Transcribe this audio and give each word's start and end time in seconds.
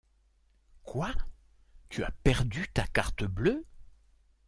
Quoi? 0.81 1.13
Tu 1.89 2.03
as 2.03 2.09
perdu 2.23 2.67
ta 2.73 2.87
carte 2.87 3.23
bleue? 3.23 3.63